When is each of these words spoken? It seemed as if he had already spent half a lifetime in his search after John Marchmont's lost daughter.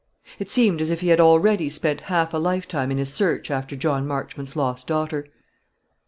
It 0.39 0.49
seemed 0.49 0.81
as 0.81 0.89
if 0.89 1.01
he 1.01 1.09
had 1.09 1.19
already 1.19 1.69
spent 1.69 2.01
half 2.09 2.33
a 2.33 2.39
lifetime 2.39 2.89
in 2.89 2.97
his 2.97 3.13
search 3.13 3.51
after 3.51 3.75
John 3.75 4.07
Marchmont's 4.07 4.55
lost 4.55 4.87
daughter. 4.87 5.27